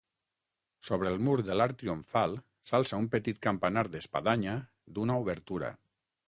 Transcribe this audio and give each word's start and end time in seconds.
Sobre 0.87 1.09
el 1.15 1.19
mur 1.27 1.35
de 1.49 1.57
l'arc 1.59 1.77
triomfal 1.81 2.33
s'alça 2.71 2.99
un 3.03 3.11
petit 3.17 3.43
campanar 3.49 3.85
d'espadanya 3.97 4.57
d'una 4.97 5.21
obertura. 5.27 5.71